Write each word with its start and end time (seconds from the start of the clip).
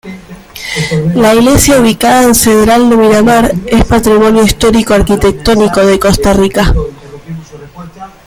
La 1.13 1.35
iglesia 1.35 1.79
ubicada 1.79 2.23
en 2.23 2.33
Cedral 2.33 2.89
de 2.89 2.97
Miramar 2.97 3.51
es 3.67 3.85
patrimonio 3.85 4.43
histórico-arquitectónico 4.43 5.81
de 5.85 5.99
Costa 5.99 6.33
Rica. 6.33 6.73